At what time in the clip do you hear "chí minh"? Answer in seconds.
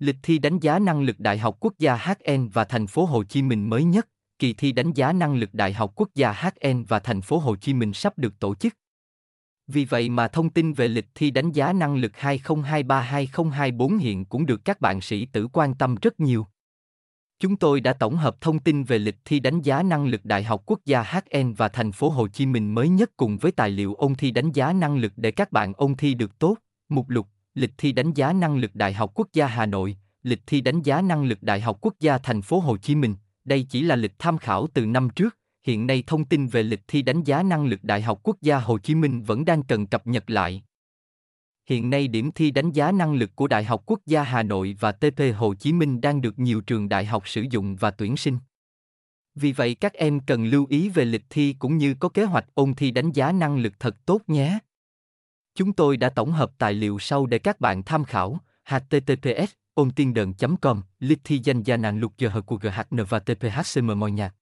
3.24-3.70, 7.56-7.92, 22.28-22.74, 32.76-33.14, 38.78-39.22, 45.54-46.00